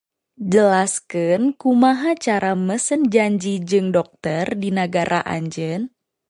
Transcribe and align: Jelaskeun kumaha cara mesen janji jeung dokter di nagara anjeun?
Jelaskeun 0.53 1.43
kumaha 1.61 2.11
cara 2.25 2.51
mesen 2.67 3.01
janji 3.13 3.53
jeung 3.69 3.87
dokter 3.97 4.45
di 4.61 4.69
nagara 4.77 5.19
anjeun? 5.35 5.83